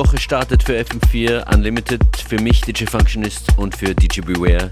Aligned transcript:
Woche 0.00 0.18
startet 0.18 0.62
für 0.62 0.80
FM4 0.80 1.54
Unlimited, 1.54 2.02
für 2.26 2.40
mich 2.40 2.62
DJ 2.62 2.86
Functionist 2.86 3.58
und 3.58 3.76
für 3.76 3.94
DJ 3.94 4.22
Beware. 4.22 4.70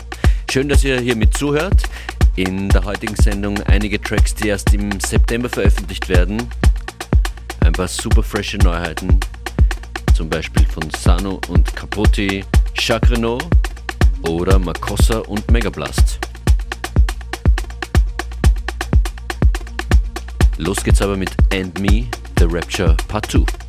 Schön, 0.50 0.70
dass 0.70 0.82
ihr 0.82 0.98
hier 1.00 1.16
mit 1.16 1.36
zuhört. 1.36 1.82
In 2.36 2.70
der 2.70 2.82
heutigen 2.82 3.14
Sendung 3.14 3.62
einige 3.64 4.00
Tracks, 4.00 4.34
die 4.34 4.48
erst 4.48 4.72
im 4.72 4.98
September 5.00 5.50
veröffentlicht 5.50 6.08
werden. 6.08 6.48
Ein 7.60 7.72
paar 7.74 7.88
super 7.88 8.22
frische 8.22 8.56
Neuheiten, 8.56 9.20
zum 10.14 10.30
Beispiel 10.30 10.64
von 10.64 10.88
Sano 10.96 11.42
und 11.48 11.76
Capote, 11.76 12.42
Jacques 12.74 13.18
oder 14.22 14.58
Makossa 14.58 15.18
und 15.18 15.50
Megablast. 15.50 16.20
Los 20.56 20.82
geht's 20.82 21.02
aber 21.02 21.18
mit 21.18 21.30
And 21.52 21.78
Me, 21.78 22.06
The 22.38 22.46
Rapture 22.48 22.96
Part 23.08 23.30
2. 23.30 23.67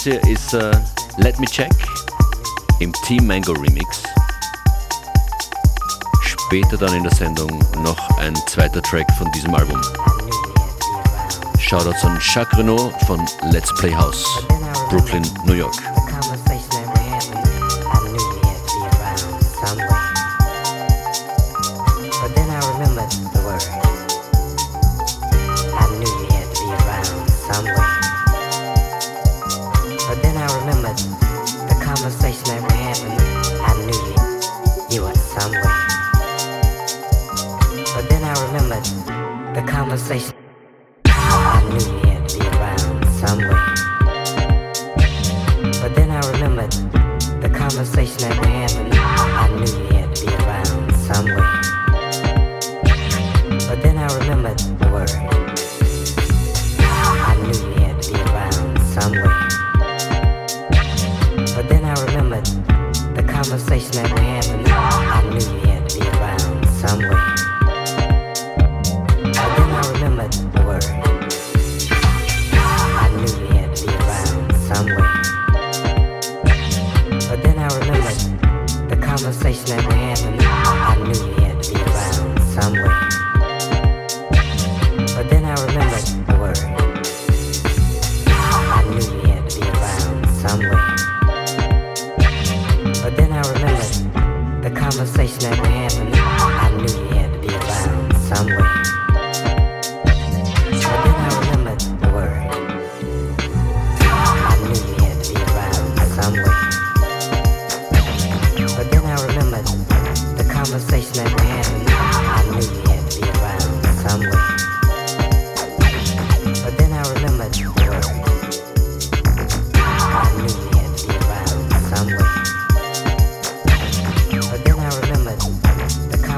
Das 0.00 0.04
hier 0.04 0.32
ist 0.32 0.54
uh, 0.54 0.70
Let 1.18 1.38
Me 1.38 1.44
Check 1.44 1.70
im 2.78 2.90
Team 3.04 3.26
Mango 3.26 3.52
Remix. 3.52 4.02
Später 6.22 6.78
dann 6.78 6.94
in 6.94 7.02
der 7.02 7.12
Sendung 7.12 7.50
noch 7.82 8.08
ein 8.16 8.34
zweiter 8.46 8.80
Track 8.80 9.06
von 9.18 9.30
diesem 9.32 9.54
Album. 9.54 9.78
Shoutouts 11.58 12.02
an 12.02 12.18
Jacques 12.18 12.58
Renault 12.58 12.94
von 13.06 13.20
Let's 13.50 13.74
Play 13.74 13.94
House, 13.94 14.24
Brooklyn, 14.88 15.28
New 15.44 15.52
York. 15.52 15.76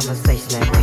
conversation 0.04 0.81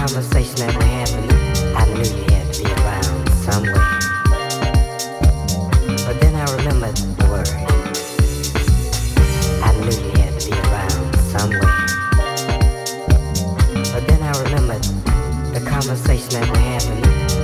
conversation 0.00 0.56
that 0.56 0.74
we're 0.78 1.76
I 1.76 1.84
knew 1.92 2.08
you 2.08 2.24
had 2.32 2.46
to 2.54 2.64
be 2.64 2.70
around 2.72 3.28
somewhere. 3.44 3.88
But 6.06 6.16
then 6.22 6.34
I 6.36 6.44
remembered 6.56 6.96
the 6.96 7.26
word. 7.28 7.48
I 9.62 9.70
knew 9.76 9.96
you 10.00 10.12
had 10.22 10.32
to 10.40 10.46
be 10.48 10.56
around 10.56 11.08
somewhere. 11.34 11.76
But 13.92 14.02
then 14.08 14.22
I 14.22 14.32
remembered 14.42 14.84
the 15.52 15.60
conversation 15.68 16.30
that 16.30 16.48
we're 16.48 16.70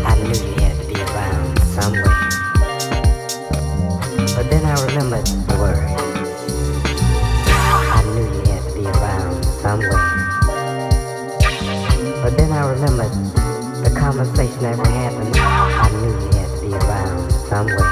I 0.07 0.15
knew 0.23 0.41
you 0.49 0.55
had 0.65 0.77
to 0.81 0.87
be 0.89 0.97
around 1.13 1.59
somewhere. 1.77 2.17
But 4.35 4.49
then 4.51 4.65
I 4.65 4.87
remembered. 4.87 5.46
remembered 12.77 13.13
the 13.85 13.91
conversation 13.99 14.61
that 14.61 14.77
we 14.77 14.89
had, 14.93 15.15
and 15.15 15.35
I 15.35 15.89
knew 15.97 16.13
you 16.13 16.29
had 16.37 16.49
to 16.53 16.61
be 16.61 16.75
around 16.75 17.33
somewhere. 17.49 17.89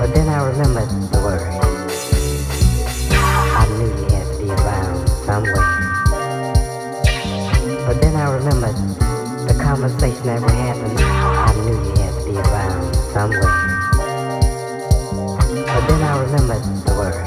But 0.00 0.10
then 0.14 0.28
I 0.28 0.42
remembered 0.50 0.90
the 1.12 1.20
words. 1.22 1.46
I 3.12 3.66
knew 3.78 3.86
you 3.86 4.06
had 4.10 4.26
to 4.26 4.38
be 4.42 4.50
around 4.50 5.08
somewhere. 5.26 5.68
But 7.86 7.96
then 8.02 8.16
I 8.16 8.34
remembered 8.34 8.76
the 9.46 9.54
conversation 9.62 10.26
that 10.26 10.40
we 10.42 10.50
had, 10.50 10.76
and 10.76 10.98
I 10.98 11.54
knew 11.62 11.78
you 11.86 11.94
had 12.02 12.14
to 12.18 12.24
be 12.26 12.36
around 12.36 12.94
somewhere. 13.14 13.54
But 15.66 15.82
then 15.86 16.02
I 16.02 16.18
remembered 16.20 16.64
the 16.84 16.94
words. 16.98 17.25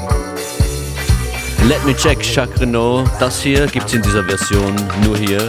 Let 1.70 1.86
Me 1.86 1.94
Check, 1.94 2.20
Jacques 2.24 2.58
Renault. 2.58 3.08
Das 3.20 3.42
hier 3.42 3.64
gibt 3.68 3.86
es 3.86 3.94
in 3.94 4.02
dieser 4.02 4.24
Version 4.24 4.74
nur 5.04 5.16
hier. 5.16 5.48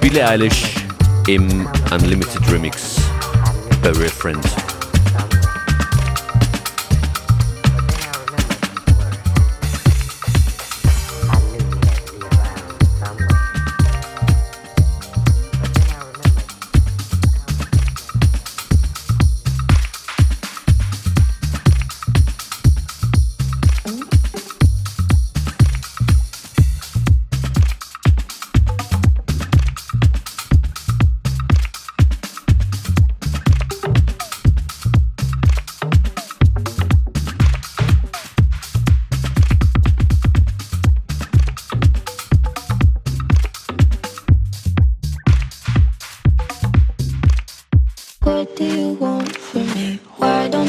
Billie 0.00 0.26
Eilish 0.28 0.74
im 1.28 1.68
Unlimited 1.92 2.42
Remix 2.50 2.96
bei 3.80 3.90
Real 3.90 4.08
Friend. 4.08 4.61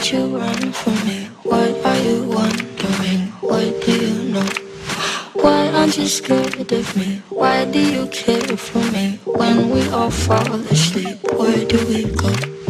You 0.03 0.37
run 0.37 0.73
from 0.73 0.93
me? 1.07 1.29
What 1.43 1.85
are 1.85 1.97
you 1.97 2.23
wondering? 2.25 3.21
What 3.39 3.81
do 3.85 3.91
you 4.05 4.33
know? 4.33 4.45
Why 5.33 5.69
aren't 5.69 5.97
you 5.97 6.07
scared 6.07 6.71
of 6.71 6.97
me? 6.97 7.21
Why 7.29 7.63
do 7.65 7.79
you 7.79 8.07
care 8.07 8.57
for 8.57 8.83
me? 8.91 9.19
When 9.23 9.69
we 9.69 9.87
all 9.89 10.11
fall 10.11 10.53
asleep, 10.69 11.17
where 11.33 11.65
do 11.65 11.77
we 11.87 12.03
go? 12.03 12.62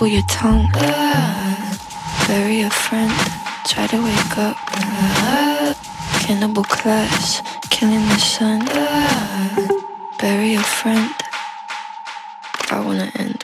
nibble 0.00 0.14
your 0.14 0.22
tongue. 0.22 0.66
Uh, 0.74 1.76
bury 2.26 2.62
a 2.62 2.70
friend, 2.70 3.12
try 3.66 3.86
to 3.86 4.02
wake 4.02 4.38
up. 4.38 4.56
Uh, 4.72 5.74
cannibal 6.20 6.64
class, 6.64 7.42
killing 7.68 8.00
the 8.08 8.18
sun. 8.18 8.66
Uh, 8.68 9.68
bury 10.18 10.54
a 10.54 10.62
friend. 10.62 11.14
I 12.70 12.80
wanna 12.80 13.12
end. 13.14 13.39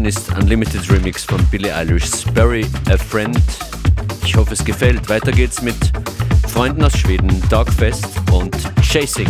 Functionist 0.00 0.34
Unlimited 0.34 0.90
Remix 0.90 1.24
von 1.24 1.44
Billie 1.50 1.70
Eilish's 1.70 2.24
Bury 2.32 2.64
a 2.90 2.96
Friend. 2.96 3.38
Ich 4.24 4.34
hoffe, 4.34 4.54
es 4.54 4.64
gefällt. 4.64 5.06
Weiter 5.10 5.30
geht's 5.30 5.60
mit 5.60 5.76
Freunden 6.48 6.82
aus 6.82 6.96
Schweden, 6.96 7.28
Dogfest 7.50 8.06
und 8.32 8.56
Chasing. 8.82 9.28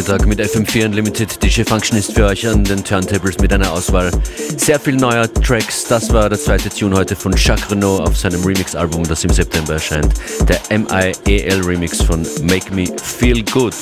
Montagnachmittag 0.00 0.26
mit 0.26 0.40
FM4 0.40 0.86
Unlimited. 0.86 1.42
DJ 1.42 1.62
Function 1.62 1.98
ist 1.98 2.14
für 2.14 2.24
euch 2.24 2.48
an 2.48 2.64
den 2.64 2.82
Turntables 2.82 3.38
mit 3.38 3.52
einer 3.52 3.70
Auswahl 3.70 4.10
sehr 4.56 4.80
viel 4.80 4.96
neuer 4.96 5.30
Tracks. 5.30 5.84
Das 5.84 6.10
war 6.10 6.30
der 6.30 6.38
zweite 6.38 6.70
Tune 6.70 6.96
heute 6.96 7.14
von 7.14 7.34
Jacques 7.36 7.70
Renault 7.70 8.00
auf 8.08 8.16
seinem 8.16 8.42
Remix-Album, 8.42 9.04
das 9.04 9.24
im 9.24 9.30
September 9.30 9.74
erscheint. 9.74 10.14
Der 10.48 10.58
MIEL 10.70 11.60
Remix 11.62 12.00
von 12.00 12.26
Make 12.42 12.74
Me 12.74 12.86
Feel 13.02 13.44
Good. 13.44 13.74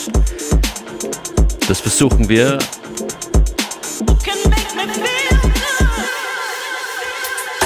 Das 1.68 1.78
versuchen 1.78 2.28
wir 2.28 2.58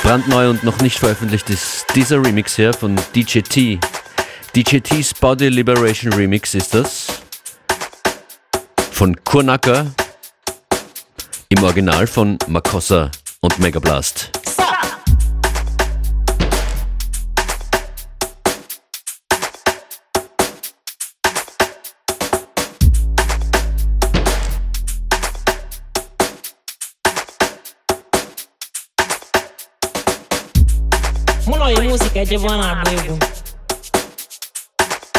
Brandneu 0.02 0.50
und 0.50 0.62
noch 0.62 0.78
nicht 0.82 0.98
veröffentlicht 0.98 1.48
ist 1.48 1.86
dieser 1.94 2.22
Remix 2.22 2.56
hier 2.56 2.74
von 2.74 2.96
DJ 3.14 3.40
T. 3.40 3.80
DJ 4.54 4.80
T's 4.80 5.14
Body 5.14 5.48
Liberation 5.48 6.12
Remix 6.12 6.54
ist 6.54 6.74
das. 6.74 7.01
Von 8.92 9.16
Kurnaka. 9.24 9.86
Im 11.48 11.62
Original 11.64 12.06
von 12.06 12.38
Makossa 12.46 13.10
und 13.40 13.58
Megablast. 13.58 14.30
mụ 31.46 31.54
na 31.58 31.64
oyi 31.68 31.88
musik 31.92 32.14
ejebe 32.22 32.46
ọ 32.52 32.54
na-agba 32.60 32.90
egwu 32.98 33.14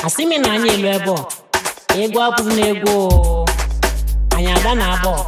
asị 0.06 0.22
mi 0.30 0.38
na 0.44 0.50
anyị 0.56 0.70
elu 0.76 0.88
ebe 0.98 1.12
ọ 1.18 1.22
egwu 2.02 2.18
abụghị 2.26 2.54
na 2.58 2.64
egwu 2.72 2.92
oo. 3.06 3.33
anyị 4.36 4.52
ada 4.58 4.72
na 4.80 4.86
abụọ 4.96 5.22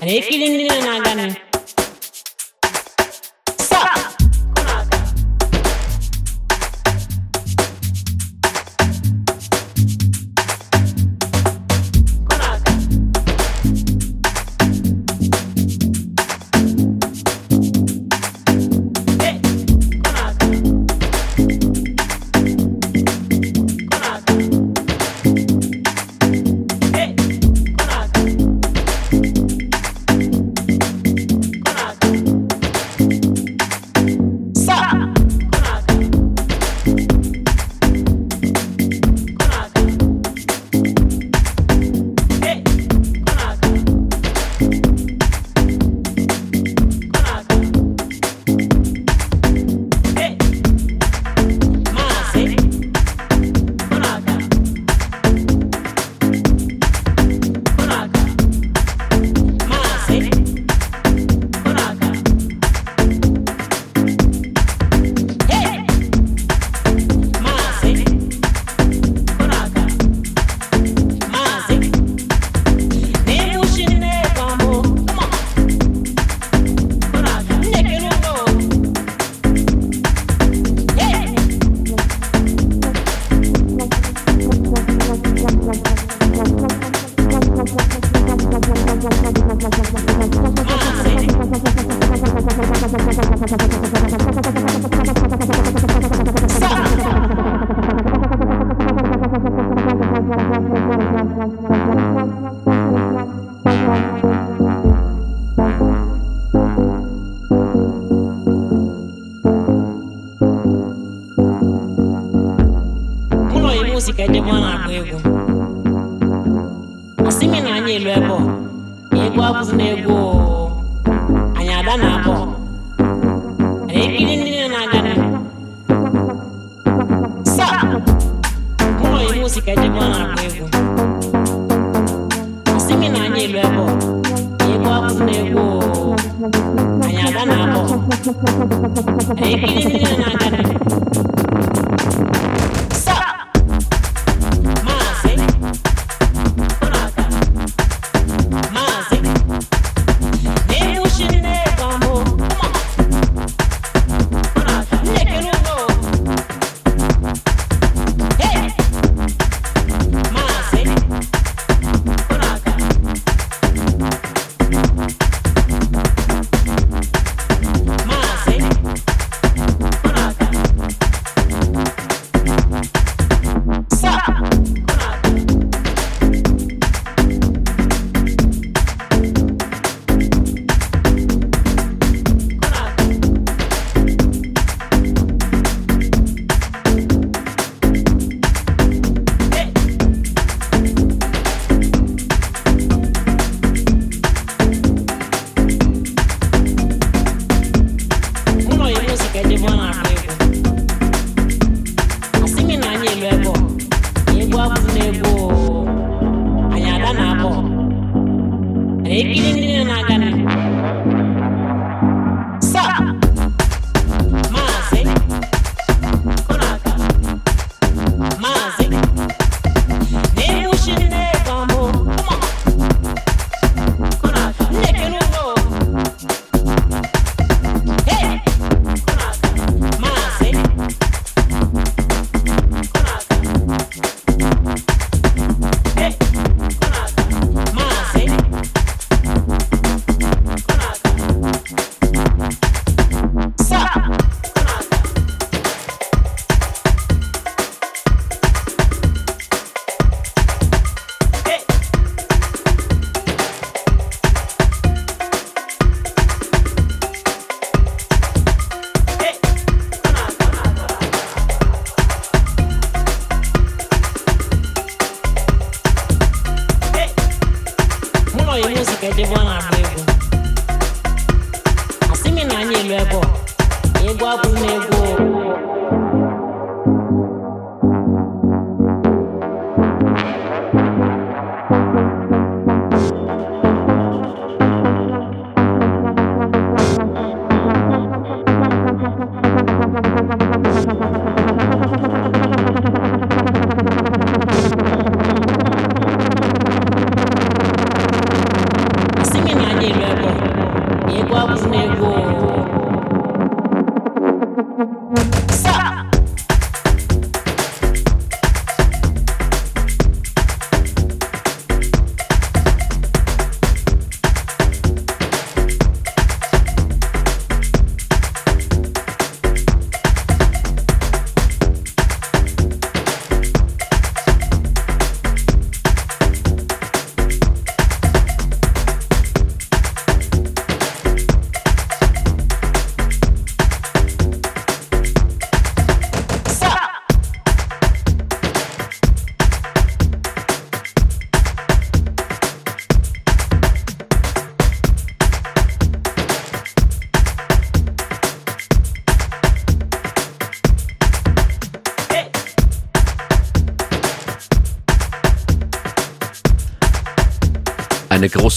a 0.00 0.04
na-ekiri 0.06 0.46
ndị 0.52 0.64
na-aga 0.86 1.12
n'ihu. 1.18 1.47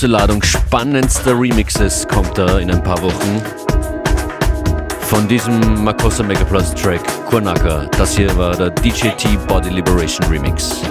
Große 0.01 0.13
Ladung 0.13 0.41
spannendster 0.41 1.39
Remixes 1.39 2.07
kommt 2.07 2.35
da 2.35 2.57
in 2.57 2.71
ein 2.71 2.81
paar 2.81 2.99
Wochen. 3.03 3.39
Von 5.01 5.27
diesem 5.27 5.83
Makosa 5.83 6.23
Megaplus 6.23 6.73
Track 6.73 7.01
Kurnaca. 7.29 7.85
Das 7.99 8.17
hier 8.17 8.35
war 8.35 8.55
der 8.55 8.71
DJT 8.71 9.37
Body 9.47 9.69
Liberation 9.69 10.25
Remix. 10.27 10.81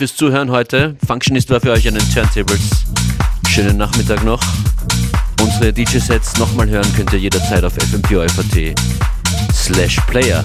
Fürs 0.00 0.16
Zuhören 0.16 0.50
heute. 0.50 0.96
Functionist 1.06 1.50
war 1.50 1.60
für 1.60 1.72
euch 1.72 1.86
an 1.86 1.92
den 1.92 2.14
Turntables. 2.14 2.86
Schönen 3.46 3.76
Nachmittag 3.76 4.24
noch. 4.24 4.40
Unsere 5.42 5.74
DJ-Sets 5.74 6.38
nochmal 6.38 6.70
hören 6.70 6.90
könnt 6.96 7.12
ihr 7.12 7.18
jederzeit 7.18 7.62
auf 7.64 7.74
fmpö.at 7.74 8.80
slash 9.52 10.00
player. 10.06 10.42